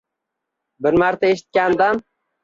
Bir 0.85 0.91
marta 1.03 1.29
eshitgandan... 1.33 2.01